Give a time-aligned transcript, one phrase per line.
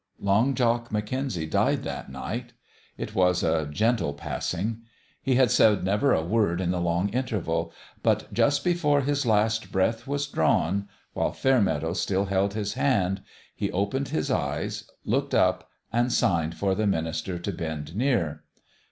[0.19, 2.53] Long Jock McKenzie died that night.
[2.97, 4.81] It was a gentle passing.
[5.21, 9.71] He had said never a word in the long interval; but just before his last
[9.71, 13.21] breath was drawn while Fairmeadow still held his hand
[13.55, 18.41] he opened his eyes, looked up, and signed for the minister to bend near.